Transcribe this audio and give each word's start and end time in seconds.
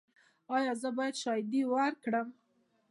ایا 0.55 0.73
زه 0.81 0.89
باید 0.97 1.15
شاهدي 1.23 1.61
ورکړم؟ 1.67 2.27